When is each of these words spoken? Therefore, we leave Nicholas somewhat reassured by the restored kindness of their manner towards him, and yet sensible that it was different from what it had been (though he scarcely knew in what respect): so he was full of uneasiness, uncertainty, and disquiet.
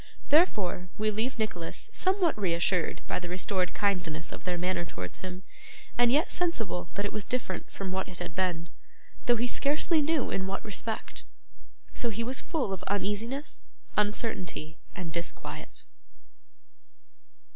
Therefore, 0.29 0.89
we 0.97 1.11
leave 1.11 1.37
Nicholas 1.37 1.91
somewhat 1.93 2.35
reassured 2.35 3.01
by 3.05 3.19
the 3.19 3.29
restored 3.29 3.75
kindness 3.75 4.31
of 4.31 4.45
their 4.45 4.57
manner 4.57 4.83
towards 4.83 5.19
him, 5.19 5.43
and 5.95 6.11
yet 6.11 6.31
sensible 6.31 6.89
that 6.95 7.05
it 7.05 7.13
was 7.13 7.23
different 7.23 7.69
from 7.69 7.91
what 7.91 8.07
it 8.07 8.17
had 8.17 8.33
been 8.35 8.69
(though 9.27 9.35
he 9.35 9.45
scarcely 9.45 10.01
knew 10.01 10.31
in 10.31 10.47
what 10.47 10.65
respect): 10.65 11.23
so 11.93 12.09
he 12.09 12.23
was 12.23 12.41
full 12.41 12.73
of 12.73 12.81
uneasiness, 12.87 13.73
uncertainty, 13.95 14.79
and 14.95 15.13
disquiet. 15.13 15.83